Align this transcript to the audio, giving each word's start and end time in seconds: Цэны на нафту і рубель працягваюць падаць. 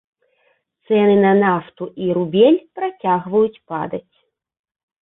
Цэны 0.87 1.15
на 1.25 1.33
нафту 1.43 1.83
і 2.07 2.09
рубель 2.17 2.59
працягваюць 2.81 3.61
падаць. 3.71 4.07